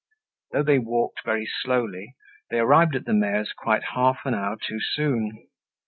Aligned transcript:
Though 0.51 0.63
they 0.63 0.79
walked 0.79 1.23
very 1.23 1.45
slowly, 1.45 2.15
they 2.49 2.57
arrived 2.57 2.95
at 2.95 3.05
the 3.05 3.13
mayor's 3.13 3.53
quite 3.53 3.83
half 3.93 4.21
an 4.25 4.33
hour 4.33 4.57
too 4.59 4.79
soon. 4.79 5.47